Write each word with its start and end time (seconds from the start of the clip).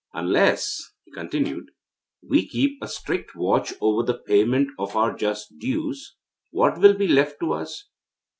'Unless,' 0.15 0.93
he 1.05 1.11
continued, 1.11 1.69
'we 2.27 2.47
keep 2.47 2.81
a 2.81 2.87
strict 2.87 3.35
watch 3.35 3.75
over 3.79 4.01
the 4.01 4.17
payment 4.17 4.69
of 4.79 4.95
our 4.95 5.15
just 5.15 5.59
dues, 5.59 6.15
what 6.49 6.79
will 6.81 6.97
be 6.97 7.07
left 7.07 7.39
to 7.41 7.53
us? 7.53 7.87